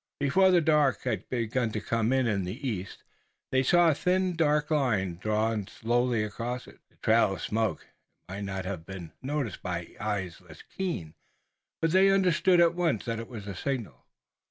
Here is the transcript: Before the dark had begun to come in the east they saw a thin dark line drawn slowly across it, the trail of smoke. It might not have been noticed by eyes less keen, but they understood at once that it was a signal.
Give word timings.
Before 0.19 0.49
the 0.49 0.61
dark 0.61 1.03
had 1.03 1.29
begun 1.29 1.71
to 1.73 1.79
come 1.79 2.11
in 2.11 2.43
the 2.43 2.67
east 2.67 3.03
they 3.51 3.61
saw 3.61 3.91
a 3.91 3.93
thin 3.93 4.35
dark 4.35 4.71
line 4.71 5.17
drawn 5.19 5.67
slowly 5.67 6.23
across 6.23 6.65
it, 6.65 6.79
the 6.89 6.95
trail 6.95 7.33
of 7.35 7.41
smoke. 7.43 7.83
It 8.27 8.31
might 8.31 8.43
not 8.45 8.65
have 8.65 8.83
been 8.83 9.11
noticed 9.21 9.61
by 9.61 9.95
eyes 9.99 10.41
less 10.41 10.63
keen, 10.75 11.13
but 11.83 11.91
they 11.91 12.09
understood 12.09 12.59
at 12.59 12.73
once 12.73 13.05
that 13.05 13.19
it 13.19 13.27
was 13.27 13.45
a 13.45 13.53
signal. 13.53 14.07